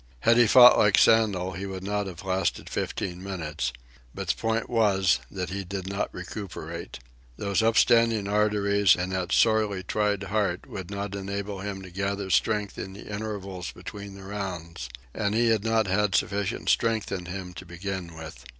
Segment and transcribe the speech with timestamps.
[0.21, 3.71] Had he fought like Sandel, he would not have lasted fifteen minutes.
[4.15, 6.97] But the point was that he did not recuperate.
[7.37, 12.79] Those upstanding arteries and that sorely tried heart would not enable him to gather strength
[12.79, 14.89] in the intervals between the rounds.
[15.13, 18.43] And he had not had sufficient strength in him to begin with.